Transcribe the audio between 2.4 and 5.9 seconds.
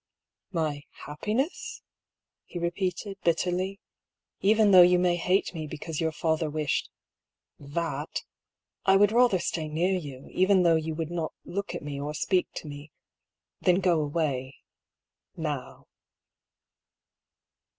he repeated, bitterly. "Even though you may hate me